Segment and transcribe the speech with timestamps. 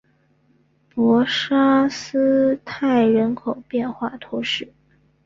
[0.89, 4.73] 博沙斯泰人口变化图示